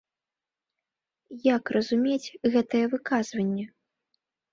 Як 1.55 1.63
разумець 1.77 2.33
гэтае 2.55 2.81
выказванне? 2.95 3.65